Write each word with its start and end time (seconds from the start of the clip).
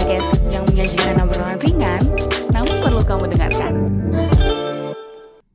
podcast 0.00 0.40
yang 0.48 0.64
menyajikan 0.64 1.20
obrolan 1.20 1.60
ringan, 1.60 2.00
namun 2.56 2.80
perlu 2.80 3.04
kamu 3.04 3.36
dengarkan. 3.36 3.72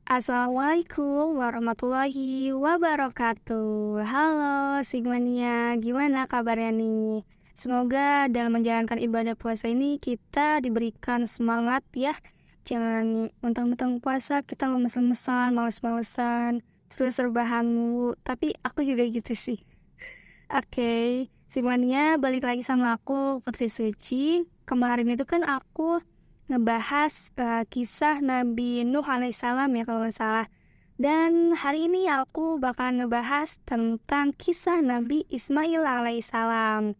Assalamualaikum 0.06 1.34
warahmatullahi 1.34 2.54
wabarakatuh 2.54 4.06
Halo 4.06 4.86
Sigmania, 4.86 5.74
gimana 5.82 6.30
kabarnya 6.30 6.70
nih? 6.78 7.26
Semoga 7.58 8.30
dalam 8.30 8.54
menjalankan 8.54 9.02
ibadah 9.02 9.34
puasa 9.34 9.66
ini 9.66 9.98
kita 9.98 10.62
diberikan 10.62 11.26
semangat 11.26 11.82
ya 11.90 12.14
Jangan 12.62 13.34
mentang-mentang 13.42 13.98
puasa 13.98 14.46
kita 14.46 14.70
lemes-lemesan, 14.70 15.58
males-malesan, 15.58 16.62
terus 16.94 17.18
serbahan 17.18 17.66
mulu 17.66 18.14
Tapi 18.22 18.54
aku 18.62 18.86
juga 18.86 19.02
gitu 19.10 19.34
sih 19.34 19.58
Oke, 20.54 20.70
okay. 20.70 21.35
Sigmania 21.56 22.20
balik 22.20 22.44
lagi 22.44 22.60
sama 22.60 23.00
aku 23.00 23.40
Putri 23.40 23.72
Suci 23.72 24.44
Kemarin 24.68 25.08
itu 25.08 25.24
kan 25.24 25.40
aku 25.40 26.04
ngebahas 26.52 27.32
uh, 27.40 27.64
kisah 27.64 28.20
Nabi 28.20 28.84
Nuh 28.84 29.00
alaihissalam 29.00 29.72
ya 29.72 29.88
kalau 29.88 30.04
nggak 30.04 30.20
salah. 30.20 30.52
Dan 31.00 31.56
hari 31.56 31.88
ini 31.88 32.12
aku 32.12 32.60
bakal 32.60 33.00
ngebahas 33.00 33.56
tentang 33.64 34.36
kisah 34.36 34.84
Nabi 34.84 35.24
Ismail 35.32 35.80
alaihissalam. 35.80 36.92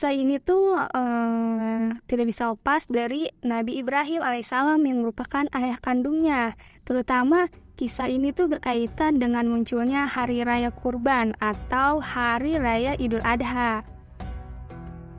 Kisah 0.00 0.16
ini 0.16 0.40
tuh 0.40 0.80
uh, 0.80 1.84
tidak 2.08 2.32
bisa 2.32 2.56
lepas 2.56 2.88
dari 2.88 3.28
Nabi 3.44 3.84
Ibrahim 3.84 4.24
alaihissalam 4.24 4.80
yang 4.80 5.04
merupakan 5.04 5.44
ayah 5.52 5.76
kandungnya. 5.76 6.56
Terutama 6.88 7.52
kisah 7.76 8.08
ini 8.08 8.32
tuh 8.32 8.48
berkaitan 8.48 9.20
dengan 9.20 9.44
munculnya 9.52 10.08
Hari 10.08 10.40
Raya 10.40 10.72
Kurban 10.72 11.36
atau 11.36 12.00
Hari 12.00 12.56
Raya 12.56 12.96
Idul 12.96 13.20
Adha. 13.20 13.84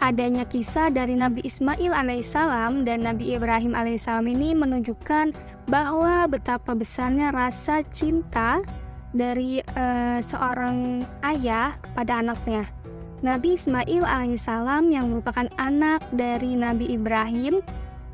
Adanya 0.02 0.50
kisah 0.50 0.90
dari 0.90 1.14
Nabi 1.14 1.46
Ismail 1.46 1.94
alaihissalam 1.94 2.82
dan 2.82 3.06
Nabi 3.06 3.38
Ibrahim 3.38 3.78
alaihissalam 3.78 4.26
ini 4.34 4.58
menunjukkan 4.58 5.38
bahwa 5.70 6.26
betapa 6.26 6.74
besarnya 6.74 7.30
rasa 7.30 7.86
cinta 7.94 8.66
dari 9.14 9.62
uh, 9.78 10.18
seorang 10.26 11.06
ayah 11.22 11.78
kepada 11.86 12.26
anaknya. 12.26 12.81
Nabi 13.22 13.54
Ismail 13.54 14.02
alaihissalam 14.02 14.90
yang 14.90 15.14
merupakan 15.14 15.46
anak 15.62 16.02
dari 16.10 16.58
Nabi 16.58 16.90
Ibrahim 16.90 17.62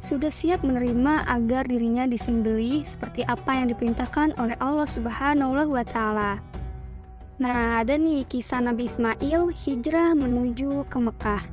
sudah 0.04 0.28
siap 0.28 0.68
menerima 0.68 1.24
agar 1.32 1.64
dirinya 1.64 2.04
disembeli 2.04 2.84
seperti 2.84 3.24
apa 3.24 3.56
yang 3.56 3.72
diperintahkan 3.72 4.36
oleh 4.36 4.60
Allah 4.60 4.84
Subhanahu 4.84 5.72
wa 5.72 5.86
taala. 5.88 6.44
Nah, 7.40 7.80
ada 7.80 7.96
nih 7.96 8.28
kisah 8.28 8.60
Nabi 8.60 8.92
Ismail 8.92 9.48
hijrah 9.48 10.12
menuju 10.12 10.84
ke 10.92 10.98
Mekah. 11.00 11.44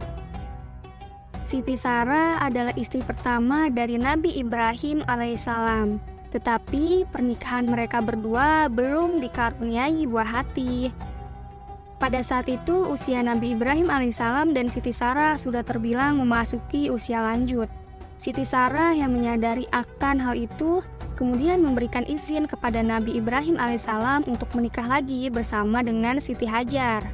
Siti 1.47 1.79
Sarah 1.79 2.43
adalah 2.43 2.75
istri 2.75 3.07
pertama 3.07 3.71
dari 3.71 4.03
Nabi 4.03 4.35
Ibrahim 4.35 5.07
alaihissalam. 5.07 6.03
Tetapi 6.35 7.07
pernikahan 7.07 7.71
mereka 7.71 8.03
berdua 8.03 8.67
belum 8.67 9.23
dikaruniai 9.23 10.11
buah 10.11 10.43
hati. 10.43 10.91
Pada 12.05 12.21
saat 12.21 12.53
itu, 12.53 12.85
usia 12.85 13.25
Nabi 13.25 13.57
Ibrahim 13.57 13.89
alaihissalam 13.89 14.53
dan 14.53 14.69
Siti 14.69 14.93
Sarah 14.93 15.41
sudah 15.41 15.65
terbilang 15.65 16.21
memasuki 16.21 16.93
usia 16.93 17.25
lanjut. 17.25 17.65
Siti 18.21 18.45
Sarah 18.45 18.93
yang 18.93 19.17
menyadari 19.17 19.65
akan 19.73 20.21
hal 20.21 20.37
itu, 20.37 20.85
kemudian 21.17 21.65
memberikan 21.65 22.05
izin 22.05 22.45
kepada 22.45 22.85
Nabi 22.85 23.17
Ibrahim 23.17 23.57
alaihissalam 23.57 24.29
untuk 24.29 24.53
menikah 24.53 24.85
lagi 24.85 25.33
bersama 25.33 25.81
dengan 25.81 26.21
Siti 26.21 26.45
Hajar. 26.45 27.09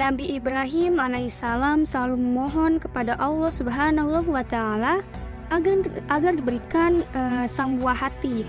Nabi 0.00 0.32
Ibrahim 0.32 0.96
alaihissalam 0.96 1.84
selalu 1.84 2.16
memohon 2.24 2.80
kepada 2.80 3.20
Allah 3.20 3.52
Subhanahu 3.52 4.32
wa 4.32 4.48
taala 4.48 5.04
agar 5.52 5.84
agar 6.08 6.32
diberikan 6.32 7.04
uh, 7.12 7.44
sang 7.44 7.76
buah 7.76 8.08
hati. 8.08 8.48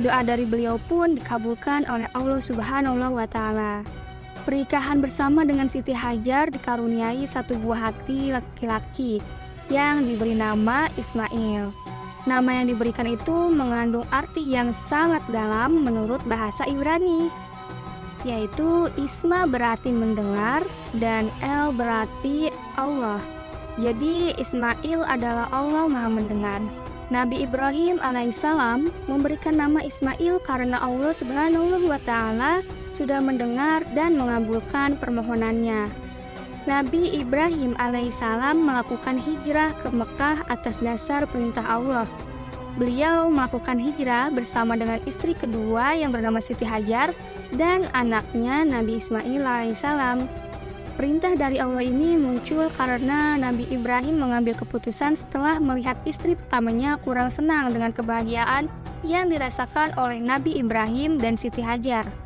Doa 0.00 0.24
dari 0.24 0.48
beliau 0.48 0.80
pun 0.88 1.12
dikabulkan 1.12 1.84
oleh 1.92 2.08
Allah 2.16 2.40
Subhanahu 2.40 3.20
wa 3.20 3.28
taala. 3.28 4.05
Pernikahan 4.46 5.02
bersama 5.02 5.42
dengan 5.42 5.66
Siti 5.66 5.90
Hajar 5.90 6.54
dikaruniai 6.54 7.26
satu 7.26 7.58
buah 7.58 7.90
hati 7.90 8.30
laki-laki 8.30 9.18
yang 9.66 10.06
diberi 10.06 10.38
nama 10.38 10.86
Ismail. 10.94 11.74
Nama 12.30 12.50
yang 12.62 12.70
diberikan 12.70 13.10
itu 13.10 13.50
mengandung 13.50 14.06
arti 14.14 14.46
yang 14.46 14.70
sangat 14.70 15.26
dalam 15.34 15.82
menurut 15.82 16.22
bahasa 16.30 16.62
Ibrani, 16.62 17.26
yaitu 18.22 18.86
Isma 18.94 19.50
berarti 19.50 19.90
mendengar 19.90 20.62
dan 21.02 21.26
El 21.42 21.74
berarti 21.74 22.54
Allah. 22.78 23.18
Jadi 23.82 24.30
Ismail 24.38 25.02
adalah 25.10 25.50
Allah 25.50 25.90
Maha 25.90 26.22
Mendengar. 26.22 26.62
Nabi 27.10 27.42
Ibrahim 27.42 27.98
alaihissalam 27.98 28.94
memberikan 29.10 29.58
nama 29.58 29.82
Ismail 29.82 30.38
karena 30.46 30.78
Allah 30.78 31.10
Subhanahu 31.10 31.90
wa 31.90 31.98
taala 32.06 32.62
sudah 32.96 33.20
mendengar 33.20 33.84
dan 33.92 34.16
mengabulkan 34.16 34.96
permohonannya. 34.96 35.92
Nabi 36.64 37.20
Ibrahim 37.20 37.76
alaihissalam 37.78 38.58
melakukan 38.58 39.20
hijrah 39.20 39.76
ke 39.84 39.92
Mekah 39.92 40.48
atas 40.48 40.80
dasar 40.80 41.28
perintah 41.28 41.62
Allah. 41.62 42.08
Beliau 42.80 43.28
melakukan 43.30 43.78
hijrah 43.78 44.32
bersama 44.32 44.74
dengan 44.74 44.98
istri 45.04 45.36
kedua 45.36 45.94
yang 45.94 46.10
bernama 46.10 46.42
Siti 46.42 46.64
Hajar 46.64 47.14
dan 47.54 47.86
anaknya 47.94 48.66
Nabi 48.66 48.98
Ismail 48.98 49.46
alaihissalam. 49.46 50.26
Perintah 50.96 51.36
dari 51.36 51.60
Allah 51.60 51.84
ini 51.84 52.16
muncul 52.16 52.72
karena 52.74 53.36
Nabi 53.36 53.68
Ibrahim 53.68 54.16
mengambil 54.16 54.56
keputusan 54.56 55.14
setelah 55.14 55.60
melihat 55.60 56.00
istri 56.08 56.34
pertamanya 56.34 56.96
kurang 57.04 57.28
senang 57.28 57.68
dengan 57.68 57.92
kebahagiaan 57.92 58.66
yang 59.04 59.28
dirasakan 59.28 59.94
oleh 60.00 60.18
Nabi 60.18 60.56
Ibrahim 60.58 61.20
dan 61.20 61.36
Siti 61.36 61.60
Hajar. 61.60 62.25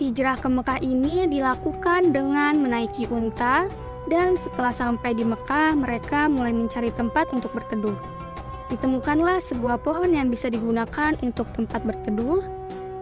Hijrah 0.00 0.40
ke 0.40 0.48
Mekah 0.48 0.80
ini 0.80 1.28
dilakukan 1.28 2.16
dengan 2.16 2.56
menaiki 2.56 3.04
unta 3.12 3.68
dan 4.08 4.32
setelah 4.32 4.72
sampai 4.72 5.12
di 5.12 5.28
Mekah 5.28 5.76
mereka 5.76 6.24
mulai 6.24 6.56
mencari 6.56 6.88
tempat 6.88 7.28
untuk 7.36 7.52
berteduh. 7.52 7.92
Ditemukanlah 8.72 9.44
sebuah 9.44 9.76
pohon 9.84 10.16
yang 10.16 10.32
bisa 10.32 10.48
digunakan 10.48 11.12
untuk 11.20 11.52
tempat 11.52 11.84
berteduh. 11.84 12.40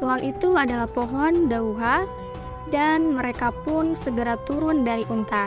Pohon 0.02 0.20
itu 0.26 0.58
adalah 0.58 0.90
pohon 0.90 1.46
dauha 1.46 2.02
dan 2.74 3.14
mereka 3.14 3.54
pun 3.62 3.94
segera 3.94 4.34
turun 4.42 4.82
dari 4.82 5.06
unta. 5.06 5.46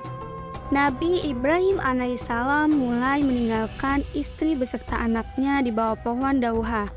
Nabi 0.72 1.20
Ibrahim 1.28 1.84
alaihissalam 1.84 2.72
mulai 2.72 3.28
meninggalkan 3.28 4.08
istri 4.16 4.56
beserta 4.56 4.96
anaknya 4.96 5.60
di 5.60 5.68
bawah 5.68 6.00
pohon 6.00 6.40
dauha. 6.40 6.88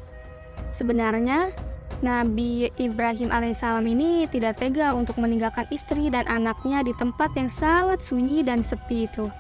Sebenarnya, 0.71 1.51
Nabi 2.05 2.69
Ibrahim 2.77 3.33
alaihissalam 3.33 3.89
ini 3.89 4.29
tidak 4.29 4.61
tega 4.61 4.93
untuk 4.93 5.17
meninggalkan 5.17 5.65
istri 5.73 6.13
dan 6.13 6.29
anaknya 6.29 6.85
di 6.85 6.93
tempat 7.01 7.33
yang 7.33 7.49
sangat 7.49 8.05
sunyi 8.05 8.45
dan 8.45 8.61
sepi 8.61 9.09
itu. 9.09 9.33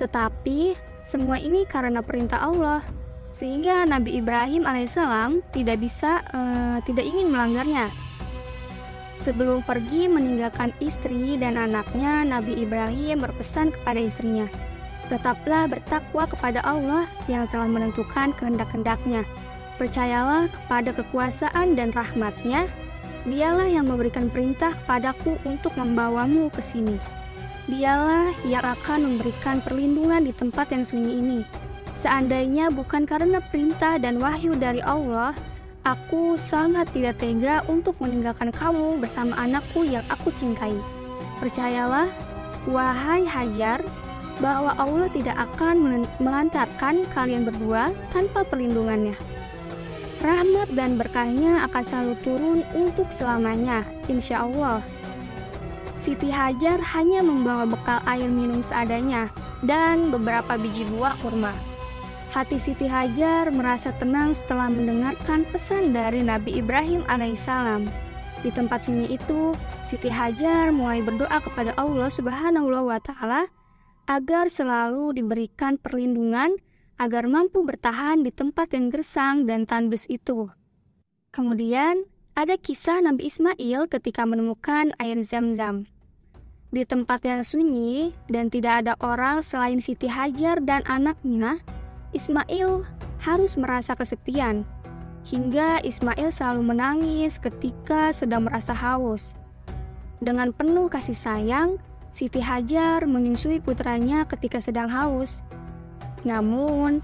Tetapi 0.00 0.72
semua 1.04 1.36
ini 1.36 1.68
karena 1.68 2.00
perintah 2.00 2.40
Allah, 2.40 2.80
sehingga 3.36 3.84
Nabi 3.84 4.16
Ibrahim 4.16 4.64
alaihissalam 4.64 5.44
tidak 5.52 5.84
bisa, 5.84 6.24
uh, 6.32 6.80
tidak 6.88 7.04
ingin 7.04 7.28
melanggarnya. 7.28 7.92
Sebelum 9.20 9.60
pergi 9.60 10.08
meninggalkan 10.08 10.72
istri 10.80 11.36
dan 11.36 11.60
anaknya, 11.60 12.24
Nabi 12.24 12.64
Ibrahim 12.64 13.20
berpesan 13.20 13.76
kepada 13.76 14.00
istrinya, 14.00 14.48
"Tetaplah 15.12 15.68
bertakwa 15.68 16.24
kepada 16.24 16.64
Allah 16.64 17.04
yang 17.28 17.44
telah 17.52 17.68
menentukan 17.68 18.32
kehendak-kehendaknya." 18.40 19.28
Percayalah 19.80 20.52
kepada 20.52 20.92
kekuasaan 20.92 21.72
dan 21.72 21.88
rahmatnya, 21.96 22.68
dialah 23.24 23.64
yang 23.64 23.88
memberikan 23.88 24.28
perintah 24.28 24.76
padaku 24.84 25.40
untuk 25.48 25.72
membawamu 25.72 26.52
ke 26.52 26.60
sini. 26.60 27.00
Dialah 27.64 28.28
yang 28.44 28.60
akan 28.60 29.08
memberikan 29.08 29.64
perlindungan 29.64 30.28
di 30.28 30.36
tempat 30.36 30.68
yang 30.76 30.84
sunyi 30.84 31.24
ini. 31.24 31.40
Seandainya 31.96 32.68
bukan 32.68 33.08
karena 33.08 33.40
perintah 33.40 33.96
dan 33.96 34.20
wahyu 34.20 34.52
dari 34.52 34.84
Allah, 34.84 35.32
aku 35.88 36.36
sangat 36.36 36.92
tidak 36.92 37.16
tega 37.16 37.64
untuk 37.64 37.96
meninggalkan 38.04 38.52
kamu 38.52 39.00
bersama 39.00 39.32
anakku 39.40 39.88
yang 39.88 40.04
aku 40.12 40.28
cintai. 40.36 40.76
Percayalah, 41.40 42.12
wahai 42.68 43.24
Hajar, 43.24 43.80
bahwa 44.44 44.76
Allah 44.76 45.08
tidak 45.08 45.40
akan 45.40 46.04
melantarkan 46.20 47.08
kalian 47.16 47.48
berdua 47.48 47.96
tanpa 48.12 48.44
perlindungannya 48.44 49.39
rahmat 50.20 50.68
dan 50.76 51.00
berkahnya 51.00 51.64
akan 51.68 51.82
selalu 51.84 52.14
turun 52.24 52.60
untuk 52.76 53.08
selamanya, 53.08 53.84
insya 54.06 54.44
Allah. 54.44 54.84
Siti 56.00 56.32
Hajar 56.32 56.80
hanya 56.96 57.20
membawa 57.20 57.68
bekal 57.68 58.00
air 58.08 58.28
minum 58.28 58.64
seadanya 58.64 59.28
dan 59.60 60.08
beberapa 60.08 60.56
biji 60.56 60.88
buah 60.88 61.12
kurma. 61.20 61.52
Hati 62.30 62.56
Siti 62.62 62.86
Hajar 62.86 63.50
merasa 63.50 63.90
tenang 63.98 64.32
setelah 64.32 64.70
mendengarkan 64.70 65.44
pesan 65.50 65.90
dari 65.90 66.22
Nabi 66.22 66.62
Ibrahim 66.62 67.02
alaihissalam. 67.10 67.90
Di 68.40 68.48
tempat 68.54 68.88
sunyi 68.88 69.18
itu, 69.18 69.52
Siti 69.84 70.08
Hajar 70.08 70.72
mulai 70.72 71.04
berdoa 71.04 71.42
kepada 71.42 71.76
Allah 71.76 72.08
Subhanahu 72.08 72.70
wa 72.70 72.96
taala 73.02 73.50
agar 74.08 74.48
selalu 74.48 75.12
diberikan 75.20 75.76
perlindungan 75.76 76.56
agar 77.00 77.24
mampu 77.24 77.64
bertahan 77.64 78.20
di 78.20 78.28
tempat 78.28 78.76
yang 78.76 78.92
gersang 78.92 79.48
dan 79.48 79.64
tandus 79.64 80.04
itu. 80.12 80.52
Kemudian, 81.32 82.04
ada 82.36 82.60
kisah 82.60 83.00
Nabi 83.00 83.32
Ismail 83.32 83.88
ketika 83.88 84.28
menemukan 84.28 84.92
air 85.00 85.16
zam-zam. 85.24 85.88
Di 86.70 86.84
tempat 86.84 87.24
yang 87.24 87.42
sunyi 87.42 88.12
dan 88.28 88.52
tidak 88.52 88.84
ada 88.84 88.94
orang 89.00 89.40
selain 89.40 89.80
Siti 89.80 90.06
Hajar 90.06 90.60
dan 90.60 90.84
anaknya, 90.86 91.58
Ismail 92.12 92.84
harus 93.24 93.56
merasa 93.56 93.96
kesepian. 93.96 94.62
Hingga 95.24 95.82
Ismail 95.82 96.30
selalu 96.30 96.62
menangis 96.76 97.40
ketika 97.40 98.12
sedang 98.12 98.44
merasa 98.44 98.76
haus. 98.76 99.34
Dengan 100.20 100.52
penuh 100.52 100.92
kasih 100.92 101.16
sayang, 101.16 101.80
Siti 102.12 102.44
Hajar 102.44 103.08
menyusui 103.08 103.58
putranya 103.58 104.28
ketika 104.28 104.60
sedang 104.60 104.92
haus. 104.92 105.40
Namun, 106.24 107.00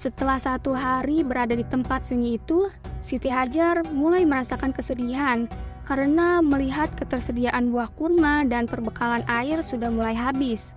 setelah 0.00 0.40
satu 0.40 0.72
hari 0.72 1.20
berada 1.20 1.52
di 1.52 1.66
tempat 1.66 2.08
sunyi 2.08 2.40
itu, 2.40 2.72
Siti 3.04 3.28
Hajar 3.28 3.84
mulai 3.90 4.24
merasakan 4.24 4.72
kesedihan 4.72 5.44
karena 5.84 6.38
melihat 6.38 6.88
ketersediaan 6.94 7.74
buah 7.74 7.90
kurma 7.98 8.46
dan 8.46 8.70
perbekalan 8.70 9.26
air 9.26 9.58
sudah 9.60 9.90
mulai 9.90 10.14
habis. 10.14 10.72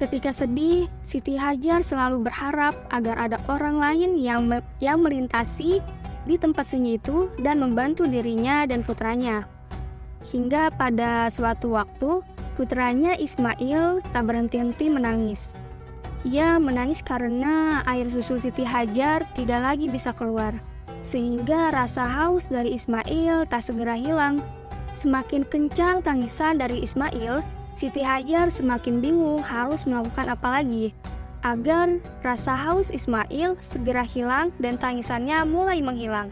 Ketika 0.00 0.32
sedih, 0.32 0.88
Siti 1.04 1.36
Hajar 1.36 1.84
selalu 1.84 2.24
berharap 2.24 2.72
agar 2.88 3.20
ada 3.20 3.38
orang 3.52 3.76
lain 3.76 4.16
yang 4.16 4.48
me 4.48 4.64
yang 4.80 5.04
melintasi 5.04 5.84
di 6.24 6.36
tempat 6.40 6.72
sunyi 6.72 6.96
itu 6.96 7.28
dan 7.44 7.60
membantu 7.60 8.08
dirinya 8.08 8.64
dan 8.64 8.80
putranya. 8.80 9.44
Hingga 10.24 10.72
pada 10.76 11.28
suatu 11.28 11.76
waktu, 11.76 12.24
putranya 12.56 13.12
Ismail 13.16 14.00
tak 14.12 14.24
berhenti-henti 14.24 14.88
menangis. 14.88 15.56
Ia 16.28 16.60
menangis 16.60 17.00
karena 17.00 17.80
air 17.88 18.08
susu 18.12 18.36
Siti 18.36 18.60
Hajar 18.60 19.24
tidak 19.32 19.60
lagi 19.64 19.88
bisa 19.88 20.12
keluar 20.12 20.52
sehingga 21.00 21.72
rasa 21.72 22.04
haus 22.04 22.48
dari 22.48 22.76
Ismail 22.76 23.48
tak 23.48 23.64
segera 23.64 23.96
hilang. 23.96 24.44
Semakin 24.96 25.48
kencang 25.48 26.04
tangisan 26.04 26.60
dari 26.60 26.84
Ismail, 26.84 27.40
Siti 27.72 28.04
Hajar 28.04 28.52
semakin 28.52 29.00
bingung 29.00 29.40
harus 29.40 29.88
melakukan 29.88 30.28
apa 30.28 30.60
lagi 30.60 30.92
agar 31.40 31.96
rasa 32.20 32.52
haus 32.52 32.92
Ismail 32.92 33.56
segera 33.64 34.04
hilang 34.04 34.52
dan 34.60 34.76
tangisannya 34.76 35.40
mulai 35.48 35.80
menghilang. 35.80 36.28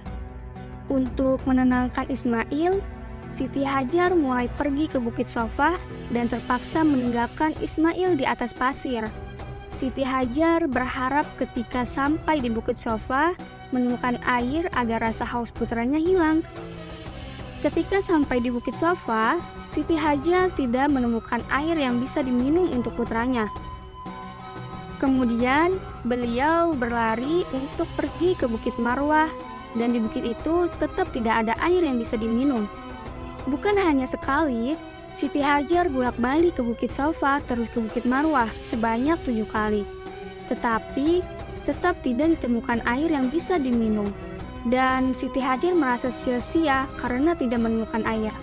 Untuk 0.92 1.40
menenangkan 1.48 2.12
Ismail, 2.12 2.84
Siti 3.32 3.64
Hajar 3.64 4.12
mulai 4.12 4.52
pergi 4.52 4.88
ke 4.88 5.00
Bukit 5.00 5.28
Sofa 5.28 5.76
dan 6.12 6.28
terpaksa 6.28 6.84
meninggalkan 6.84 7.56
Ismail 7.60 8.20
di 8.20 8.24
atas 8.28 8.52
pasir. 8.52 9.04
Siti 9.78 10.02
Hajar 10.02 10.66
berharap 10.66 11.22
ketika 11.38 11.86
sampai 11.86 12.42
di 12.42 12.50
Bukit 12.50 12.82
Sofa, 12.82 13.30
menemukan 13.70 14.18
air 14.26 14.66
agar 14.74 15.06
rasa 15.06 15.22
haus 15.22 15.54
putranya 15.54 16.02
hilang. 16.02 16.42
Ketika 17.62 18.02
sampai 18.02 18.42
di 18.42 18.50
Bukit 18.50 18.74
Sofa, 18.74 19.38
Siti 19.70 19.94
Hajar 19.94 20.50
tidak 20.58 20.90
menemukan 20.90 21.46
air 21.54 21.78
yang 21.78 22.02
bisa 22.02 22.26
diminum 22.26 22.66
untuk 22.74 22.90
putranya. 22.98 23.46
Kemudian, 24.98 25.78
beliau 26.02 26.74
berlari 26.74 27.46
untuk 27.54 27.86
pergi 27.94 28.34
ke 28.34 28.50
Bukit 28.50 28.74
Marwah, 28.82 29.30
dan 29.78 29.94
di 29.94 30.02
bukit 30.02 30.26
itu 30.26 30.66
tetap 30.82 31.14
tidak 31.14 31.46
ada 31.46 31.54
air 31.62 31.86
yang 31.86 32.02
bisa 32.02 32.18
diminum. 32.18 32.66
Bukan 33.46 33.78
hanya 33.78 34.10
sekali, 34.10 34.74
Siti 35.16 35.40
Hajar 35.40 35.88
bolak-balik 35.88 36.58
ke 36.58 36.62
Bukit 36.64 36.92
Sofa 36.92 37.40
terus 37.46 37.68
ke 37.72 37.78
Bukit 37.80 38.04
Marwah 38.04 38.48
sebanyak 38.64 39.16
tujuh 39.24 39.48
kali. 39.48 39.82
Tetapi 40.48 41.24
tetap 41.68 42.00
tidak 42.00 42.38
ditemukan 42.38 42.80
air 42.88 43.12
yang 43.12 43.28
bisa 43.28 43.60
diminum. 43.60 44.08
Dan 44.68 45.12
Siti 45.16 45.38
Hajar 45.40 45.72
merasa 45.72 46.12
sia-sia 46.12 46.88
karena 47.00 47.32
tidak 47.36 47.60
menemukan 47.62 48.04
air. 48.04 48.34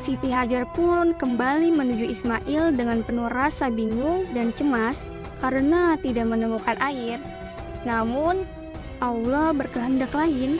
Siti 0.00 0.32
Hajar 0.32 0.64
pun 0.72 1.12
kembali 1.12 1.76
menuju 1.76 2.08
Ismail 2.08 2.72
dengan 2.72 3.04
penuh 3.04 3.28
rasa 3.28 3.68
bingung 3.68 4.24
dan 4.32 4.56
cemas 4.56 5.04
karena 5.44 5.96
tidak 6.00 6.24
menemukan 6.24 6.76
air. 6.80 7.20
Namun, 7.84 8.48
Allah 9.00 9.52
berkehendak 9.52 10.12
lain 10.12 10.56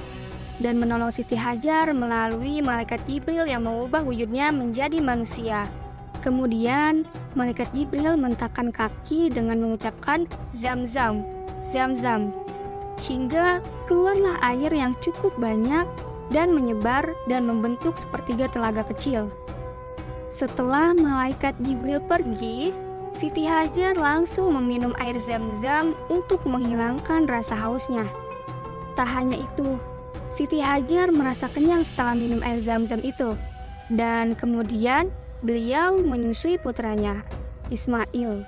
dan 0.61 0.77
menolong 0.77 1.11
Siti 1.11 1.35
Hajar 1.35 1.91
melalui 1.97 2.61
malaikat 2.61 3.01
Jibril 3.09 3.49
yang 3.49 3.65
mengubah 3.65 4.05
wujudnya 4.05 4.53
menjadi 4.53 5.01
manusia. 5.01 5.67
Kemudian, 6.21 7.09
malaikat 7.33 7.73
Jibril 7.73 8.21
mentakkan 8.21 8.69
kaki 8.69 9.33
dengan 9.33 9.57
mengucapkan 9.65 10.29
zam-zam 10.53 11.25
zam-zam, 11.61 12.33
hingga 13.05 13.61
keluarlah 13.85 14.41
air 14.41 14.73
yang 14.73 14.97
cukup 15.05 15.33
banyak 15.37 15.85
dan 16.33 16.57
menyebar 16.57 17.05
dan 17.29 17.45
membentuk 17.45 18.01
sepertiga 18.01 18.49
telaga 18.49 18.83
kecil. 18.89 19.29
Setelah 20.33 20.97
malaikat 20.97 21.53
Jibril 21.61 22.01
pergi, 22.01 22.73
Siti 23.13 23.45
Hajar 23.45 23.99
langsung 23.99 24.55
meminum 24.55 24.95
air 25.03 25.19
zam-zam 25.19 25.93
untuk 26.09 26.41
menghilangkan 26.47 27.27
rasa 27.27 27.59
hausnya. 27.59 28.07
Tak 28.95 29.11
hanya 29.11 29.43
itu, 29.43 29.77
Siti 30.31 30.63
Hajar 30.63 31.11
merasa 31.11 31.51
kenyang 31.51 31.83
setelah 31.83 32.15
minum 32.15 32.39
air 32.47 32.63
zam-zam 32.63 33.03
itu. 33.03 33.35
Dan 33.91 34.39
kemudian 34.39 35.11
beliau 35.43 35.99
menyusui 35.99 36.55
putranya, 36.63 37.27
Ismail. 37.75 38.47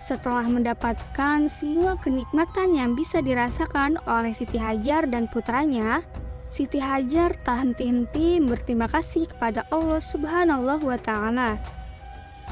Setelah 0.00 0.48
mendapatkan 0.48 1.52
semua 1.52 2.00
kenikmatan 2.00 2.72
yang 2.72 2.96
bisa 2.96 3.20
dirasakan 3.20 4.00
oleh 4.08 4.32
Siti 4.32 4.56
Hajar 4.56 5.04
dan 5.04 5.28
putranya, 5.28 6.00
Siti 6.48 6.80
Hajar 6.80 7.36
tak 7.44 7.60
henti-henti 7.60 8.40
berterima 8.40 8.88
kasih 8.88 9.28
kepada 9.28 9.68
Allah 9.68 10.00
Subhanahu 10.00 10.88
wa 10.88 10.96
taala. 10.96 11.60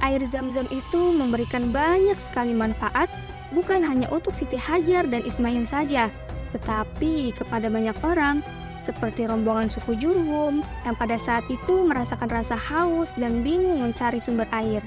Air 0.04 0.20
Zam-Zam 0.28 0.68
itu 0.68 1.16
memberikan 1.16 1.72
banyak 1.72 2.20
sekali 2.20 2.52
manfaat 2.52 3.08
bukan 3.56 3.80
hanya 3.80 4.12
untuk 4.12 4.36
Siti 4.36 4.60
Hajar 4.60 5.08
dan 5.08 5.24
Ismail 5.24 5.64
saja, 5.64 6.12
tetapi 6.54 7.32
kepada 7.36 7.68
banyak 7.68 7.96
orang 8.04 8.40
seperti 8.82 9.28
rombongan 9.28 9.68
suku 9.68 9.98
Jurhum 9.98 10.64
yang 10.86 10.96
pada 10.96 11.20
saat 11.20 11.44
itu 11.50 11.84
merasakan 11.84 12.30
rasa 12.30 12.56
haus 12.56 13.12
dan 13.18 13.44
bingung 13.44 13.84
mencari 13.84 14.22
sumber 14.22 14.48
air. 14.54 14.80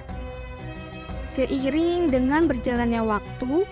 Seiring 1.32 2.12
dengan 2.12 2.50
berjalannya 2.50 3.04
waktu, 3.06 3.64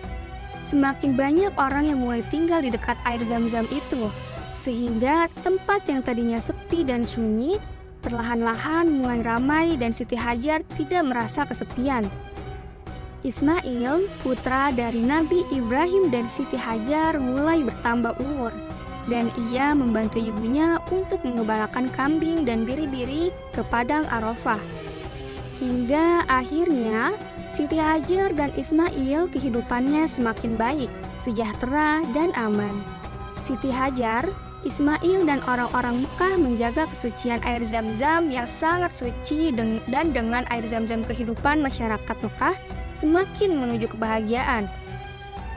semakin 0.63 1.17
banyak 1.17 1.51
orang 1.59 1.91
yang 1.91 1.99
mulai 1.99 2.23
tinggal 2.29 2.63
di 2.63 2.71
dekat 2.71 2.95
air 3.03 3.19
zam-zam 3.25 3.67
itu, 3.73 4.07
sehingga 4.61 5.27
tempat 5.43 5.87
yang 5.89 6.05
tadinya 6.05 6.39
sepi 6.39 6.85
dan 6.87 7.03
sunyi 7.03 7.59
perlahan-lahan 7.99 8.87
mulai 8.87 9.19
ramai 9.19 9.75
dan 9.75 9.91
Siti 9.91 10.15
Hajar 10.15 10.63
tidak 10.79 11.03
merasa 11.03 11.43
kesepian. 11.43 12.07
Ismail, 13.19 14.07
putra 14.23 14.71
dari 14.71 15.03
Nabi 15.03 15.43
Ibrahim 15.51 16.07
dan 16.07 16.31
Siti 16.31 16.55
Hajar 16.55 17.19
mulai 17.19 17.67
bertambah 17.67 18.15
umur 18.23 18.55
dan 19.11 19.27
ia 19.51 19.75
membantu 19.75 20.23
ibunya 20.23 20.79
untuk 20.87 21.19
mengembalakan 21.27 21.91
kambing 21.91 22.47
dan 22.47 22.63
biri-biri 22.63 23.33
ke 23.51 23.65
padang 23.67 24.07
Arafah. 24.07 24.61
Hingga 25.59 26.31
akhirnya 26.31 27.11
Siti 27.51 27.75
Hajar 27.75 28.31
dan 28.31 28.55
Ismail 28.55 29.27
kehidupannya 29.35 30.07
semakin 30.07 30.55
baik, 30.55 30.87
sejahtera, 31.19 31.99
dan 32.15 32.31
aman. 32.39 32.71
Siti 33.43 33.67
Hajar, 33.67 34.31
Ismail 34.63 35.27
dan 35.27 35.43
orang-orang 35.43 36.07
Mekah 36.07 36.35
menjaga 36.39 36.87
kesucian 36.87 37.43
air 37.43 37.63
zam-zam 37.67 38.31
yang 38.31 38.47
sangat 38.47 38.95
suci 38.95 39.51
dan 39.51 40.07
dengan 40.15 40.47
air 40.47 40.63
zam-zam 40.63 41.03
kehidupan 41.03 41.59
masyarakat 41.59 42.15
Mekah 42.23 42.78
semakin 42.99 43.55
menuju 43.55 43.95
kebahagiaan. 43.95 44.67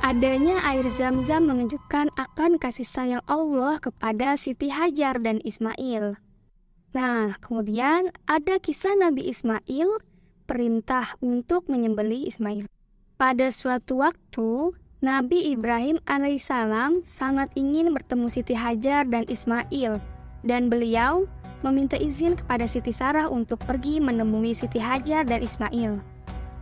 Adanya 0.03 0.63
air 0.67 0.87
zam-zam 0.91 1.47
menunjukkan 1.47 2.11
akan 2.15 2.59
kasih 2.59 2.87
sayang 2.87 3.23
Allah 3.31 3.79
kepada 3.79 4.35
Siti 4.35 4.71
Hajar 4.71 5.19
dan 5.23 5.39
Ismail. 5.43 6.19
Nah, 6.95 7.39
kemudian 7.39 8.11
ada 8.27 8.59
kisah 8.59 8.99
Nabi 8.99 9.31
Ismail 9.31 10.03
perintah 10.47 11.15
untuk 11.23 11.71
menyembeli 11.71 12.27
Ismail. 12.27 12.67
Pada 13.15 13.49
suatu 13.55 14.03
waktu, 14.03 14.75
Nabi 15.03 15.55
Ibrahim 15.55 16.03
alaihissalam 16.05 17.07
sangat 17.07 17.51
ingin 17.55 17.95
bertemu 17.95 18.27
Siti 18.27 18.55
Hajar 18.59 19.07
dan 19.07 19.27
Ismail, 19.31 20.03
dan 20.43 20.67
beliau 20.67 21.31
meminta 21.63 21.95
izin 21.95 22.35
kepada 22.35 22.67
Siti 22.67 22.91
Sarah 22.91 23.31
untuk 23.31 23.63
pergi 23.63 24.03
menemui 24.03 24.51
Siti 24.53 24.83
Hajar 24.83 25.23
dan 25.23 25.47
Ismail. 25.47 26.12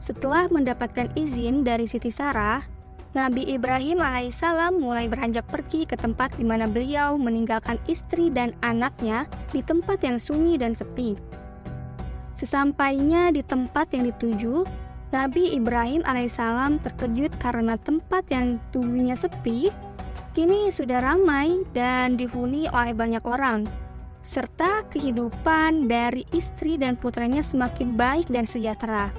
Setelah 0.00 0.48
mendapatkan 0.48 1.12
izin 1.12 1.60
dari 1.60 1.84
Siti 1.84 2.08
Sarah, 2.08 2.64
Nabi 3.12 3.44
Ibrahim 3.52 4.00
alaihissalam 4.00 4.80
mulai 4.80 5.10
beranjak 5.12 5.44
pergi 5.52 5.84
ke 5.84 5.98
tempat 5.98 6.32
di 6.40 6.46
mana 6.46 6.64
beliau 6.64 7.20
meninggalkan 7.20 7.76
istri 7.84 8.32
dan 8.32 8.56
anaknya 8.64 9.28
di 9.52 9.60
tempat 9.60 10.00
yang 10.00 10.16
sunyi 10.16 10.56
dan 10.56 10.72
sepi. 10.72 11.18
Sesampainya 12.32 13.28
di 13.28 13.44
tempat 13.44 13.92
yang 13.92 14.08
dituju, 14.08 14.64
Nabi 15.12 15.52
Ibrahim 15.52 16.00
alaihissalam 16.06 16.80
terkejut 16.80 17.34
karena 17.42 17.76
tempat 17.76 18.24
yang 18.32 18.62
dulunya 18.72 19.18
sepi 19.18 19.68
kini 20.32 20.70
sudah 20.70 21.02
ramai 21.02 21.66
dan 21.74 22.14
dihuni 22.14 22.70
oleh 22.70 22.94
banyak 22.94 23.26
orang, 23.26 23.66
serta 24.22 24.86
kehidupan 24.94 25.90
dari 25.90 26.22
istri 26.30 26.78
dan 26.78 26.94
putranya 26.94 27.42
semakin 27.42 27.98
baik 27.98 28.30
dan 28.30 28.46
sejahtera. 28.46 29.10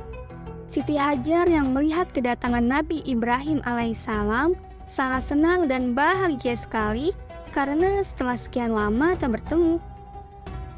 Siti 0.72 0.96
Hajar 0.96 1.52
yang 1.52 1.76
melihat 1.76 2.08
kedatangan 2.16 2.64
Nabi 2.64 3.04
Ibrahim 3.04 3.60
alaihissalam 3.68 4.56
sangat 4.88 5.28
senang 5.28 5.68
dan 5.68 5.92
bahagia 5.92 6.56
sekali 6.56 7.12
karena 7.52 8.00
setelah 8.00 8.40
sekian 8.40 8.72
lama 8.72 9.12
tak 9.20 9.36
bertemu. 9.36 9.84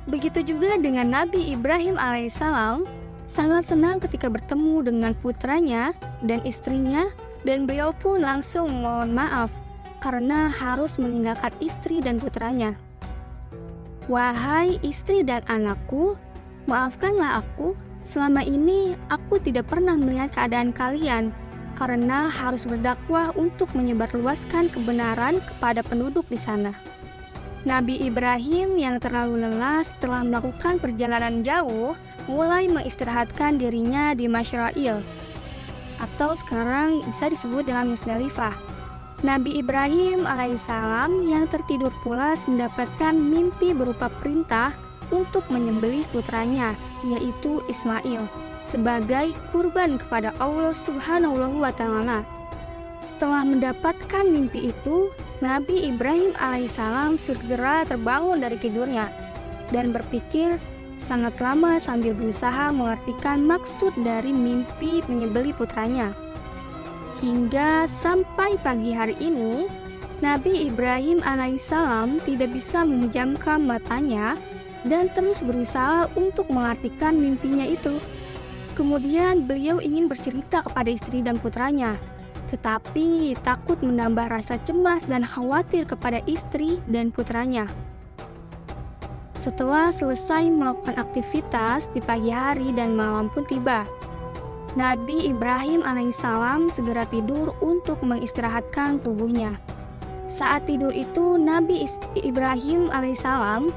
Begitu 0.09 0.41
juga 0.49 0.81
dengan 0.81 1.13
Nabi 1.13 1.53
Ibrahim 1.53 2.01
alaihissalam 2.01 2.89
sangat 3.29 3.69
senang 3.69 4.01
ketika 4.01 4.33
bertemu 4.33 4.81
dengan 4.81 5.13
putranya 5.13 5.93
dan 6.25 6.41
istrinya 6.41 7.13
dan 7.45 7.69
beliau 7.69 7.93
pun 7.93 8.25
langsung 8.25 8.73
mohon 8.81 9.13
maaf 9.13 9.53
karena 10.01 10.49
harus 10.49 10.97
meninggalkan 10.97 11.53
istri 11.61 12.01
dan 12.01 12.17
putranya. 12.17 12.73
Wahai 14.09 14.81
istri 14.81 15.21
dan 15.21 15.45
anakku, 15.45 16.17
maafkanlah 16.65 17.45
aku, 17.45 17.77
selama 18.03 18.43
ini 18.43 18.93
aku 19.07 19.39
tidak 19.39 19.71
pernah 19.71 19.95
melihat 19.95 20.35
keadaan 20.35 20.75
kalian 20.75 21.31
karena 21.73 22.29
harus 22.29 22.67
berdakwah 22.69 23.33
untuk 23.33 23.71
menyebarluaskan 23.73 24.69
kebenaran 24.69 25.41
kepada 25.41 25.81
penduduk 25.81 26.27
di 26.29 26.37
sana. 26.37 26.75
Nabi 27.63 27.95
Ibrahim 28.03 28.75
yang 28.75 28.99
terlalu 28.99 29.47
lelah 29.47 29.81
setelah 29.87 30.21
melakukan 30.21 30.83
perjalanan 30.83 31.41
jauh 31.47 31.95
mulai 32.27 32.67
mengistirahatkan 32.67 33.55
dirinya 33.55 34.11
di 34.11 34.27
Masyrail 34.27 34.99
atau 36.03 36.35
sekarang 36.35 36.99
bisa 37.07 37.31
disebut 37.31 37.63
dengan 37.63 37.95
Musdalifah. 37.95 38.51
Nabi 39.23 39.63
Ibrahim 39.63 40.27
alaihissalam 40.27 41.31
yang 41.31 41.47
tertidur 41.47 41.95
pulas 42.03 42.43
mendapatkan 42.43 43.15
mimpi 43.15 43.71
berupa 43.71 44.11
perintah 44.19 44.75
untuk 45.15 45.47
menyembelih 45.47 46.03
putranya, 46.11 46.75
yaitu 47.03 47.59
Ismail, 47.67 48.25
sebagai 48.63 49.35
kurban 49.51 49.99
kepada 49.99 50.31
Allah 50.39 50.71
Subhanahu 50.71 51.59
wa 51.59 51.71
Ta'ala. 51.75 52.23
Setelah 53.03 53.43
mendapatkan 53.43 54.23
mimpi 54.23 54.71
itu, 54.71 55.11
Nabi 55.43 55.91
Ibrahim 55.91 56.31
alaihissalam 56.39 57.19
segera 57.19 57.83
terbangun 57.83 58.39
dari 58.39 58.55
tidurnya 58.55 59.11
dan 59.75 59.91
berpikir 59.91 60.55
sangat 60.95 61.35
lama 61.43 61.83
sambil 61.83 62.15
berusaha 62.15 62.71
mengartikan 62.71 63.43
maksud 63.43 63.91
dari 64.07 64.31
mimpi 64.31 65.03
menyembelih 65.11 65.51
putranya. 65.51 66.15
Hingga 67.19 67.91
sampai 67.91 68.55
pagi 68.63 68.95
hari 68.95 69.19
ini, 69.19 69.67
Nabi 70.23 70.71
Ibrahim 70.71 71.19
alaihissalam 71.19 72.23
tidak 72.23 72.55
bisa 72.55 72.87
memejamkan 72.87 73.67
matanya 73.67 74.39
dan 74.87 75.11
terus 75.11 75.39
berusaha 75.39 76.11
untuk 76.15 76.47
mengartikan 76.51 77.15
mimpinya 77.15 77.63
itu. 77.63 77.99
Kemudian 78.73 79.45
beliau 79.45 79.77
ingin 79.77 80.09
bercerita 80.09 80.65
kepada 80.65 80.89
istri 80.89 81.21
dan 81.21 81.37
putranya, 81.37 81.93
tetapi 82.49 83.37
takut 83.45 83.77
menambah 83.81 84.29
rasa 84.33 84.57
cemas 84.65 85.05
dan 85.05 85.21
khawatir 85.21 85.85
kepada 85.85 86.21
istri 86.25 86.81
dan 86.89 87.13
putranya. 87.13 87.69
Setelah 89.37 89.91
selesai 89.91 90.47
melakukan 90.47 90.95
aktivitas 90.95 91.91
di 91.91 91.99
pagi 91.99 92.31
hari 92.31 92.71
dan 92.71 92.95
malam 92.95 93.27
pun 93.27 93.43
tiba, 93.43 93.83
Nabi 94.73 95.29
Ibrahim 95.29 95.85
alaihissalam 95.85 96.71
segera 96.71 97.05
tidur 97.11 97.53
untuk 97.61 98.01
mengistirahatkan 98.01 99.05
tubuhnya. 99.05 99.53
Saat 100.25 100.65
tidur 100.65 100.89
itu, 100.89 101.37
Nabi 101.37 101.85
Ibrahim 102.17 102.89
alaihissalam 102.89 103.69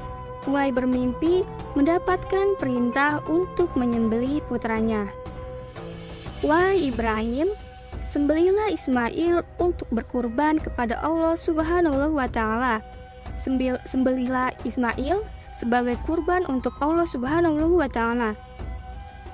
mulai 0.47 0.71
bermimpi 0.71 1.43
mendapatkan 1.75 2.55
perintah 2.57 3.19
untuk 3.27 3.69
menyembelih 3.75 4.39
putranya. 4.47 5.11
Wahai 6.41 6.89
Ibrahim, 6.89 7.51
sembelilah 8.01 8.71
Ismail 8.71 9.43
untuk 9.59 9.91
berkurban 9.91 10.63
kepada 10.63 10.97
Allah 11.03 11.35
Subhanahu 11.35 12.15
wa 12.15 12.25
taala. 12.31 12.79
Sembelilah 13.85 14.55
Ismail 14.63 15.21
sebagai 15.53 15.99
kurban 16.07 16.47
untuk 16.47 16.73
Allah 16.79 17.05
Subhanahu 17.05 17.77
wa 17.77 17.89
taala. 17.91 18.33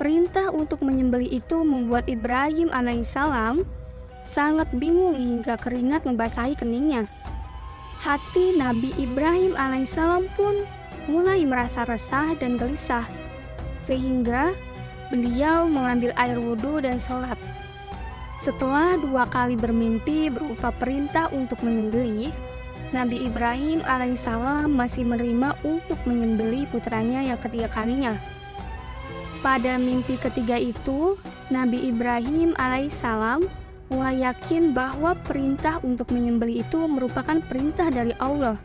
Perintah 0.02 0.50
untuk 0.50 0.82
menyembelih 0.82 1.40
itu 1.40 1.62
membuat 1.62 2.10
Ibrahim 2.10 2.74
alaihissalam 2.74 3.62
sangat 4.26 4.72
bingung 4.76 5.14
hingga 5.14 5.60
keringat 5.60 6.08
membasahi 6.08 6.58
keningnya. 6.58 7.06
Hati 8.02 8.58
Nabi 8.60 8.92
Ibrahim 9.00 9.56
alaihissalam 9.56 10.28
pun 10.36 10.68
mulai 11.10 11.44
merasa 11.44 11.84
resah 11.84 12.36
dan 12.40 12.56
gelisah, 12.56 13.08
sehingga 13.84 14.56
beliau 15.12 15.68
mengambil 15.68 16.16
air 16.16 16.40
wudhu 16.40 16.80
dan 16.80 16.98
sholat. 16.98 17.38
Setelah 18.44 19.00
dua 19.00 19.24
kali 19.32 19.56
bermimpi 19.56 20.28
berupa 20.28 20.76
perintah 20.76 21.32
untuk 21.32 21.64
menyembelih, 21.64 22.32
Nabi 22.92 23.26
Ibrahim 23.26 23.82
alaihissalam 23.88 24.70
masih 24.70 25.08
menerima 25.08 25.58
untuk 25.64 25.98
menyembelih 26.06 26.68
putranya 26.70 27.24
yang 27.24 27.40
ketiga 27.40 27.72
kalinya. 27.72 28.20
Pada 29.42 29.76
mimpi 29.76 30.16
ketiga 30.20 30.56
itu, 30.56 31.20
Nabi 31.52 31.88
Ibrahim 31.88 32.56
alaihissalam 32.56 33.48
mulai 33.92 34.24
yakin 34.24 34.72
bahwa 34.72 35.14
perintah 35.24 35.78
untuk 35.84 36.10
menyembelih 36.10 36.64
itu 36.64 36.80
merupakan 36.88 37.40
perintah 37.46 37.92
dari 37.92 38.12
Allah. 38.20 38.56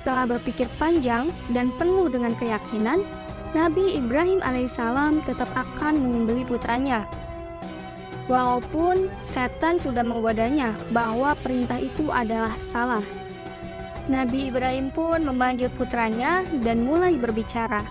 Setelah 0.00 0.24
berpikir 0.24 0.64
panjang 0.80 1.28
dan 1.52 1.68
penuh 1.76 2.08
dengan 2.08 2.32
keyakinan, 2.40 3.04
Nabi 3.52 4.00
Ibrahim 4.00 4.40
alaihissalam 4.40 5.20
tetap 5.28 5.52
akan 5.52 6.00
menyembelih 6.00 6.48
putranya. 6.48 7.04
Walaupun 8.24 9.12
setan 9.20 9.76
sudah 9.76 10.00
menggodanya 10.00 10.72
bahwa 10.88 11.36
perintah 11.36 11.76
itu 11.76 12.08
adalah 12.08 12.56
salah. 12.64 13.04
Nabi 14.08 14.48
Ibrahim 14.48 14.88
pun 14.88 15.20
memanggil 15.20 15.68
putranya 15.76 16.48
dan 16.64 16.80
mulai 16.80 17.20
berbicara. 17.20 17.84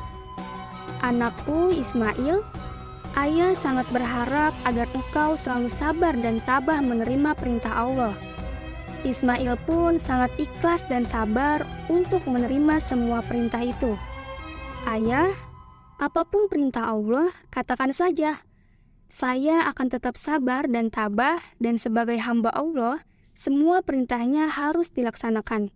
Anakku 1.05 1.69
Ismail, 1.77 2.41
ayah 3.21 3.53
sangat 3.53 3.85
berharap 3.93 4.57
agar 4.65 4.89
engkau 4.97 5.37
selalu 5.37 5.69
sabar 5.69 6.17
dan 6.17 6.41
tabah 6.41 6.81
menerima 6.81 7.37
perintah 7.37 7.85
Allah. 7.85 8.17
Ismail 9.07 9.55
pun 9.63 9.95
sangat 9.99 10.31
ikhlas 10.35 10.83
dan 10.87 11.07
sabar 11.07 11.63
untuk 11.87 12.23
menerima 12.27 12.79
semua 12.83 13.23
perintah 13.23 13.63
itu. 13.63 13.95
Ayah, 14.87 15.31
apa 15.99 16.23
pun 16.23 16.47
perintah 16.47 16.91
Allah, 16.95 17.27
katakan 17.51 17.91
saja. 17.91 18.39
Saya 19.09 19.67
akan 19.67 19.87
tetap 19.89 20.15
sabar 20.15 20.69
dan 20.69 20.87
tabah 20.87 21.41
dan 21.57 21.75
sebagai 21.75 22.15
hamba 22.21 22.53
Allah, 22.55 23.03
semua 23.35 23.81
perintahnya 23.81 24.47
harus 24.47 24.91
dilaksanakan. 24.91 25.71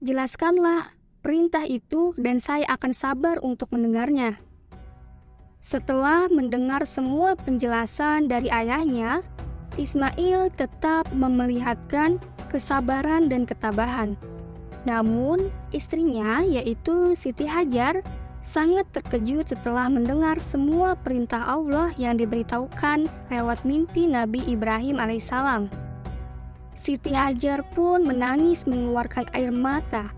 Jelaskanlah 0.00 0.94
perintah 1.20 1.64
itu 1.64 2.12
dan 2.18 2.38
saya 2.42 2.66
akan 2.72 2.92
sabar 2.92 3.36
untuk 3.40 3.70
mendengarnya. 3.74 4.38
Setelah 5.62 6.26
mendengar 6.26 6.82
semua 6.90 7.38
penjelasan 7.38 8.26
dari 8.26 8.50
ayahnya, 8.50 9.22
Ismail 9.80 10.52
tetap 10.54 11.08
memelihatkan 11.12 12.20
kesabaran 12.52 13.32
dan 13.32 13.48
ketabahan. 13.48 14.16
Namun, 14.82 15.48
istrinya, 15.70 16.42
yaitu 16.42 17.14
Siti 17.14 17.46
Hajar, 17.46 18.02
sangat 18.42 18.90
terkejut 18.90 19.54
setelah 19.54 19.86
mendengar 19.86 20.42
semua 20.42 20.98
perintah 20.98 21.46
Allah 21.46 21.94
yang 21.94 22.18
diberitahukan 22.18 23.06
lewat 23.30 23.62
mimpi 23.62 24.10
Nabi 24.10 24.42
Ibrahim 24.50 24.98
alaihissalam. 24.98 25.70
Siti 26.74 27.14
Hajar 27.14 27.62
pun 27.78 28.02
menangis 28.02 28.66
mengeluarkan 28.66 29.30
air 29.38 29.54
mata 29.54 30.10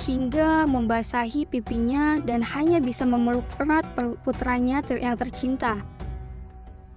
hingga 0.00 0.64
membasahi 0.64 1.46
pipinya 1.46 2.18
dan 2.24 2.40
hanya 2.42 2.80
bisa 2.82 3.04
memeluk 3.06 3.44
erat 3.60 3.84
putranya 4.24 4.82
yang 4.90 5.14
tercinta. 5.14 5.78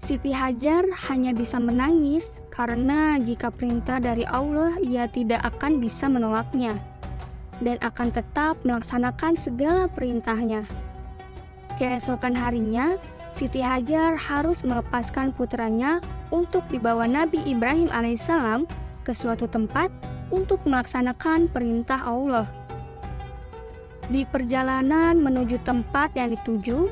Siti 0.03 0.35
Hajar 0.35 0.83
hanya 1.07 1.31
bisa 1.31 1.63
menangis 1.63 2.27
karena 2.51 3.15
jika 3.23 3.47
perintah 3.47 4.03
dari 4.03 4.27
Allah 4.27 4.75
ia 4.83 5.07
tidak 5.07 5.39
akan 5.47 5.79
bisa 5.79 6.11
menolaknya. 6.11 6.75
dan 7.63 7.79
akan 7.79 8.09
tetap 8.11 8.59
melaksanakan 8.67 9.39
segala 9.39 9.87
perintahnya. 9.87 10.67
Keesokan 11.79 12.35
harinya, 12.35 12.99
Siti 13.33 13.63
Hajar 13.63 14.13
harus 14.13 14.61
melepaskan 14.61 15.33
putranya 15.33 15.97
untuk 16.29 16.61
dibawa 16.69 17.09
Nabi 17.09 17.41
Ibrahim 17.49 17.89
alaihissalam 17.89 18.69
ke 19.01 19.15
suatu 19.15 19.49
tempat 19.49 19.89
untuk 20.29 20.61
melaksanakan 20.69 21.49
perintah 21.49 21.97
Allah. 22.05 22.45
Di 24.11 24.27
perjalanan 24.27 25.17
menuju 25.17 25.63
tempat 25.63 26.13
yang 26.13 26.35
dituju, 26.35 26.91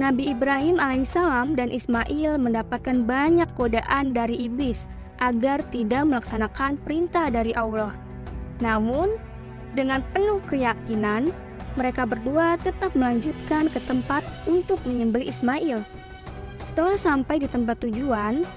Nabi 0.00 0.32
Ibrahim 0.32 0.80
alaihissalam 0.80 1.60
dan 1.60 1.68
Ismail 1.68 2.40
mendapatkan 2.40 3.04
banyak 3.04 3.52
godaan 3.52 4.16
dari 4.16 4.48
iblis 4.48 4.88
agar 5.20 5.60
tidak 5.68 6.08
melaksanakan 6.08 6.80
perintah 6.80 7.28
dari 7.28 7.52
Allah. 7.52 7.92
Namun, 8.64 9.20
dengan 9.76 10.00
penuh 10.16 10.40
keyakinan, 10.48 11.36
mereka 11.76 12.08
berdua 12.08 12.56
tetap 12.64 12.96
melanjutkan 12.96 13.68
ke 13.68 13.76
tempat 13.84 14.24
untuk 14.48 14.80
menyembelih 14.88 15.28
Ismail. 15.28 15.84
Setelah 16.64 16.96
sampai 16.96 17.44
di 17.44 17.48
tempat 17.52 17.84
tujuan, 17.84 18.48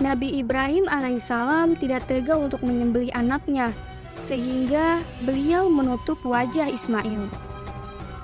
Nabi 0.00 0.40
Ibrahim 0.40 0.88
alaihissalam 0.88 1.76
tidak 1.76 2.08
tega 2.08 2.40
untuk 2.40 2.64
menyembelih 2.64 3.12
anaknya, 3.12 3.76
sehingga 4.24 5.04
beliau 5.28 5.68
menutup 5.68 6.16
wajah 6.24 6.72
Ismail. 6.72 7.49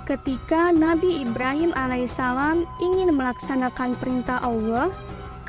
Ketika 0.07 0.71
Nabi 0.71 1.27
Ibrahim 1.27 1.75
alaihissalam 1.75 2.63
ingin 2.79 3.11
melaksanakan 3.19 3.99
perintah 3.99 4.39
Allah, 4.39 4.87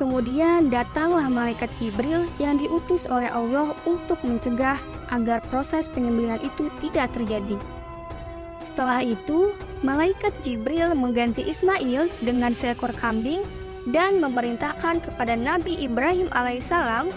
kemudian 0.02 0.74
datanglah 0.74 1.30
malaikat 1.30 1.70
Jibril 1.78 2.26
yang 2.42 2.58
diutus 2.58 3.06
oleh 3.06 3.30
Allah 3.30 3.78
untuk 3.86 4.18
mencegah 4.26 4.82
agar 5.14 5.46
proses 5.54 5.86
penyembelihan 5.94 6.42
itu 6.42 6.74
tidak 6.82 7.14
terjadi. 7.14 7.54
Setelah 8.66 9.06
itu, 9.06 9.54
malaikat 9.86 10.34
Jibril 10.42 10.90
mengganti 10.98 11.46
Ismail 11.46 12.10
dengan 12.26 12.58
seekor 12.58 12.98
kambing 12.98 13.46
dan 13.94 14.18
memerintahkan 14.18 15.06
kepada 15.06 15.38
Nabi 15.38 15.86
Ibrahim 15.86 16.34
alaihissalam 16.34 17.14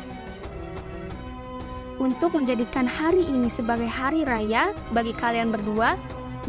untuk 1.96 2.36
menjadikan 2.36 2.84
hari 2.84 3.24
ini 3.24 3.48
sebagai 3.48 3.88
hari 3.88 4.28
raya 4.28 4.76
bagi 4.92 5.16
kalian 5.16 5.48
berdua 5.48 5.96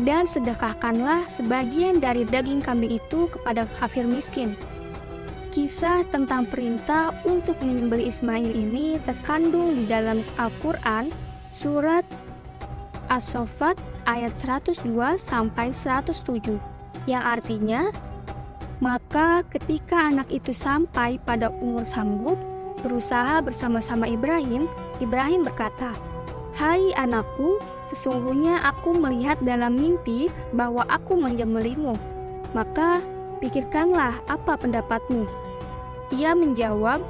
dan 0.08 0.24
sedekahkanlah 0.24 1.28
sebagian 1.28 2.00
dari 2.00 2.24
daging 2.24 2.64
kambing 2.64 2.96
itu 2.96 3.28
kepada 3.28 3.68
kafir 3.80 4.08
miskin. 4.08 4.56
Kisah 5.52 6.08
tentang 6.08 6.48
perintah 6.48 7.12
untuk 7.28 7.60
menyembelih 7.60 8.08
Ismail 8.08 8.56
ini 8.56 8.96
terkandung 9.04 9.76
di 9.76 9.84
dalam 9.84 10.24
Al-Quran 10.40 11.12
surat 11.52 12.08
As-Sofat 13.12 13.76
ayat 14.08 14.32
102 14.40 14.88
sampai 15.20 15.76
107 15.76 16.56
yang 17.04 17.20
artinya 17.20 17.92
maka 18.82 19.46
ketika 19.52 20.10
anak 20.10 20.32
itu 20.34 20.56
sampai 20.56 21.22
pada 21.22 21.54
umur 21.62 21.86
sanggup 21.86 22.40
berusaha 22.82 23.38
bersama-sama 23.46 24.10
Ibrahim, 24.10 24.66
Ibrahim 24.98 25.46
berkata, 25.46 25.94
"Hai 26.58 26.90
anakku, 26.98 27.62
sesungguhnya 27.92 28.64
aku 28.64 28.96
melihat 28.96 29.36
dalam 29.44 29.76
mimpi 29.76 30.32
bahwa 30.56 30.88
aku 30.88 31.20
menjemelimu. 31.20 32.00
Maka 32.56 33.04
pikirkanlah 33.44 34.16
apa 34.32 34.56
pendapatmu." 34.56 35.28
Ia 36.16 36.32
menjawab, 36.32 37.04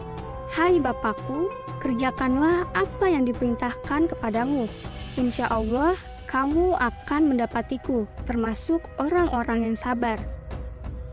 "Hai 0.50 0.82
bapakku, 0.82 1.54
kerjakanlah 1.82 2.70
apa 2.78 3.06
yang 3.10 3.26
diperintahkan 3.26 4.14
kepadamu. 4.14 4.70
Insya 5.18 5.50
Allah 5.50 5.98
kamu 6.30 6.80
akan 6.80 7.22
mendapatiku, 7.36 8.08
termasuk 8.24 8.80
orang-orang 9.02 9.68
yang 9.68 9.76
sabar. 9.76 10.16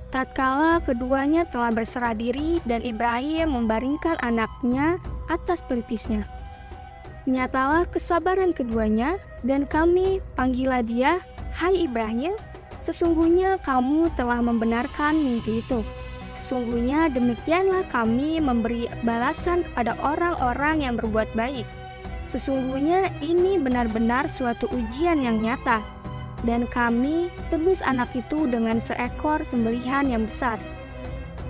Tatkala 0.09 0.81
keduanya 0.87 1.45
telah 1.51 1.75
berserah 1.75 2.15
diri 2.15 2.63
dan 2.65 2.81
Ibrahim 2.81 3.53
membaringkan 3.59 4.17
anaknya 4.23 4.97
atas 5.29 5.61
pelipisnya. 5.67 6.25
Nyatalah 7.26 7.89
kesabaran 7.91 8.54
keduanya 8.54 9.19
dan 9.43 9.67
kami 9.67 10.23
panggilah 10.39 10.85
dia, 10.87 11.19
Hai 11.57 11.89
Ibrahim, 11.89 12.39
sesungguhnya 12.85 13.59
kamu 13.67 14.13
telah 14.15 14.39
membenarkan 14.39 15.19
mimpi 15.19 15.59
itu. 15.65 15.83
Sesungguhnya 16.39 17.11
demikianlah 17.11 17.85
kami 17.91 18.39
memberi 18.39 18.87
balasan 19.02 19.67
kepada 19.67 19.99
orang-orang 19.99 20.87
yang 20.87 20.95
berbuat 20.95 21.28
baik. 21.35 21.67
Sesungguhnya 22.31 23.11
ini 23.25 23.59
benar-benar 23.59 24.31
suatu 24.31 24.71
ujian 24.71 25.21
yang 25.21 25.43
nyata, 25.43 25.83
dan 26.47 26.69
kami 26.71 27.33
tebus 27.50 27.83
anak 27.83 28.09
itu 28.15 28.47
dengan 28.47 28.78
seekor 28.78 29.43
sembelihan 29.43 30.07
yang 30.07 30.25
besar. 30.25 30.57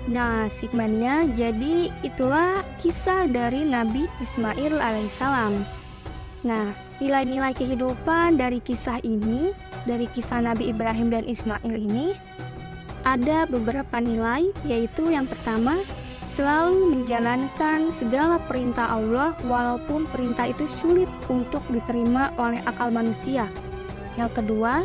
Nah, 0.09 0.49
sigmanya, 0.49 1.29
jadi 1.37 1.93
itulah 2.01 2.65
kisah 2.81 3.29
dari 3.29 3.61
Nabi 3.61 4.09
Ismail 4.17 4.81
alaihissalam. 4.81 5.61
Nah, 6.41 6.73
nilai-nilai 6.97 7.53
kehidupan 7.53 8.41
dari 8.41 8.57
kisah 8.57 8.97
ini, 9.05 9.53
dari 9.85 10.09
kisah 10.09 10.41
Nabi 10.41 10.73
Ibrahim 10.73 11.13
dan 11.13 11.29
Ismail 11.29 11.77
ini, 11.77 12.17
ada 13.05 13.45
beberapa 13.45 14.01
nilai, 14.01 14.49
yaitu 14.65 15.13
yang 15.13 15.29
pertama, 15.29 15.77
selalu 16.33 16.89
menjalankan 16.89 17.93
segala 17.93 18.41
perintah 18.49 18.89
Allah 18.89 19.37
walaupun 19.45 20.09
perintah 20.09 20.49
itu 20.49 20.65
sulit 20.65 21.11
untuk 21.29 21.61
diterima 21.69 22.33
oleh 22.41 22.65
akal 22.65 22.89
manusia. 22.89 23.45
Yang 24.17 24.41
kedua, 24.41 24.81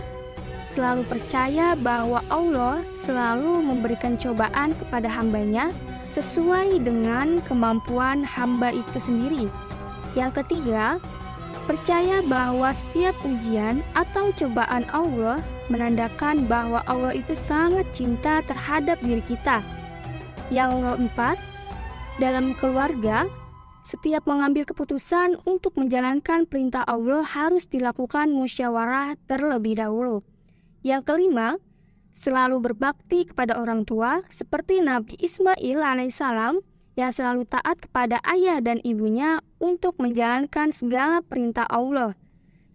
selalu 0.75 1.07
percaya 1.07 1.79
bahwa 1.79 2.19
Allah 2.27 2.83
selalu 2.91 3.63
memberikan 3.63 4.19
cobaan 4.19 4.75
kepada 4.75 5.07
hambanya 5.07 5.71
sesuai 6.11 6.83
dengan 6.83 7.39
kemampuan 7.47 8.27
hamba 8.27 8.75
itu 8.75 8.99
sendiri. 8.99 9.47
Yang 10.19 10.43
ketiga, 10.43 10.99
percaya 11.71 12.27
bahwa 12.27 12.75
setiap 12.75 13.15
ujian 13.23 13.87
atau 13.95 14.35
cobaan 14.35 14.83
Allah 14.91 15.39
menandakan 15.71 16.51
bahwa 16.51 16.83
Allah 16.91 17.15
itu 17.15 17.39
sangat 17.39 17.87
cinta 17.95 18.43
terhadap 18.43 18.99
diri 18.99 19.23
kita 19.31 19.63
yang 20.53 20.85
keempat, 20.85 21.41
dalam 22.21 22.53
keluarga, 22.61 23.25
setiap 23.85 24.25
mengambil 24.29 24.65
keputusan 24.69 25.41
untuk 25.45 25.77
menjalankan 25.77 26.45
perintah 26.49 26.85
Allah 26.85 27.25
harus 27.25 27.65
dilakukan 27.69 28.33
musyawarah 28.33 29.17
terlebih 29.29 29.81
dahulu. 29.81 30.34
Yang 30.85 31.03
kelima, 31.09 31.57
selalu 32.13 32.61
berbakti 32.61 33.25
kepada 33.25 33.57
orang 33.57 33.89
tua 33.89 34.21
seperti 34.29 34.85
Nabi 34.85 35.17
Ismail 35.17 35.81
alaihissalam 35.81 36.61
yang 36.95 37.11
selalu 37.11 37.49
taat 37.49 37.81
kepada 37.81 38.21
ayah 38.29 38.61
dan 38.61 38.79
ibunya 38.85 39.41
untuk 39.59 39.97
menjalankan 39.97 40.71
segala 40.71 41.25
perintah 41.25 41.65
Allah. 41.73 42.13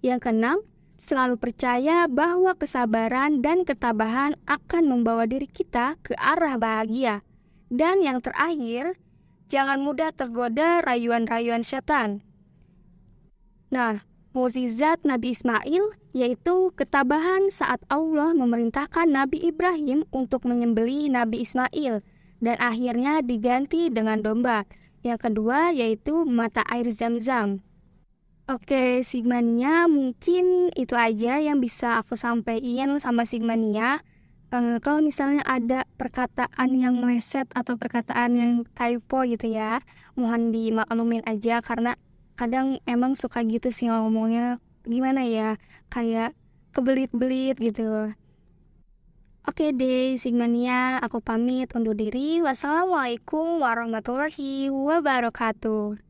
Yang 0.01 0.19
keenam, 0.25 0.57
selalu 0.99 1.39
percaya 1.39 2.09
bahwa 2.09 2.57
kesabaran 2.57 3.39
dan 3.39 3.63
ketabahan 3.63 4.35
akan 4.49 4.83
membawa 4.89 5.23
diri 5.29 5.47
kita 5.47 5.95
ke 6.03 6.17
arah 6.17 6.59
bahagia. 6.59 7.23
Dan 7.69 8.01
yang 8.01 8.19
terakhir, 8.19 8.97
jangan 9.47 9.79
mudah 9.79 10.11
tergoda 10.11 10.81
rayuan-rayuan 10.83 11.61
setan. 11.61 12.25
Nah, 13.69 14.01
mukjizat 14.33 15.01
Nabi 15.05 15.33
Ismail 15.33 15.95
yaitu 16.13 16.73
ketabahan 16.73 17.49
saat 17.53 17.81
Allah 17.89 18.33
memerintahkan 18.33 19.09
Nabi 19.09 19.41
Ibrahim 19.45 20.05
untuk 20.09 20.45
menyembelih 20.45 21.09
Nabi 21.13 21.45
Ismail 21.45 22.01
dan 22.39 22.55
akhirnya 22.57 23.21
diganti 23.21 23.89
dengan 23.93 24.21
domba. 24.21 24.65
Yang 25.01 25.31
kedua 25.31 25.71
yaitu 25.71 26.27
mata 26.27 26.65
air 26.67 26.89
zam-zam. 26.91 27.63
Oke, 28.49 29.05
Sigmania 29.05 29.85
mungkin 29.85 30.73
itu 30.73 30.97
aja 30.97 31.37
yang 31.37 31.61
bisa 31.61 32.01
aku 32.01 32.17
sampaikan 32.17 32.97
sama 32.97 33.21
Sigmania 33.21 34.01
uh, 34.53 34.77
kalau 34.81 34.99
misalnya 35.05 35.45
ada 35.45 35.85
perkataan 35.97 36.73
yang 36.73 36.97
meleset 36.97 37.45
atau 37.53 37.77
perkataan 37.77 38.31
yang 38.35 38.51
typo 38.73 39.21
gitu 39.25 39.49
ya, 39.49 39.81
mohon 40.17 40.49
dimaklumin 40.49 41.23
aja 41.29 41.61
karena 41.61 41.95
kadang 42.39 42.79
emang 42.87 43.19
suka 43.19 43.43
gitu 43.43 43.67
sih 43.75 43.91
ngomongnya 43.91 44.63
gimana 44.87 45.27
ya, 45.27 45.59
kayak 45.91 46.31
kebelit-belit 46.71 47.59
gitu. 47.59 48.15
Oke 49.43 49.75
deh, 49.75 50.15
Sigmania, 50.15 51.03
aku 51.03 51.19
pamit 51.19 51.73
undur 51.75 51.97
diri. 51.97 52.39
Wassalamualaikum 52.39 53.59
warahmatullahi 53.59 54.71
wabarakatuh. 54.71 56.08